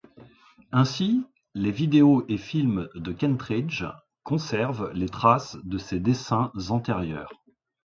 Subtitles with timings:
[0.71, 3.83] Ainsi, les vidéos et films de Kentridge
[4.23, 7.29] conservent les traces de ses dessins antérieurs.